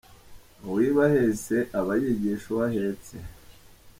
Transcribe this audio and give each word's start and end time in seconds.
Uwiba 0.65 1.03
ahetse 1.09 1.55
abayigisha 1.79 2.47
uwahetse. 2.53 3.15